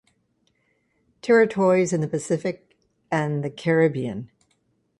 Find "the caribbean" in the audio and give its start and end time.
3.43-4.31